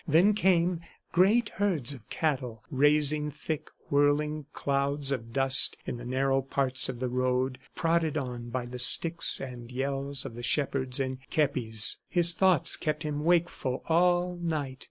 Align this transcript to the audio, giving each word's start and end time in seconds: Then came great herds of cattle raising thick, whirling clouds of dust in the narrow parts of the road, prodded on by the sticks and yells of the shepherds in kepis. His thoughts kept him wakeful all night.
Then 0.07 0.33
came 0.33 0.81
great 1.11 1.49
herds 1.49 1.93
of 1.93 2.09
cattle 2.09 2.63
raising 2.71 3.29
thick, 3.29 3.69
whirling 3.91 4.47
clouds 4.51 5.11
of 5.11 5.31
dust 5.31 5.77
in 5.85 5.97
the 5.97 6.05
narrow 6.05 6.41
parts 6.41 6.89
of 6.89 6.99
the 6.99 7.07
road, 7.07 7.59
prodded 7.75 8.17
on 8.17 8.49
by 8.49 8.65
the 8.65 8.79
sticks 8.79 9.39
and 9.39 9.71
yells 9.71 10.25
of 10.25 10.33
the 10.33 10.41
shepherds 10.41 10.99
in 10.99 11.19
kepis. 11.29 11.97
His 12.09 12.33
thoughts 12.33 12.77
kept 12.77 13.03
him 13.03 13.23
wakeful 13.23 13.83
all 13.85 14.37
night. 14.41 14.79